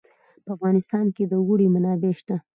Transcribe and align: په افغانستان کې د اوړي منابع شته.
په 0.43 0.49
افغانستان 0.55 1.05
کې 1.15 1.23
د 1.27 1.33
اوړي 1.43 1.67
منابع 1.73 2.11
شته. 2.19 2.35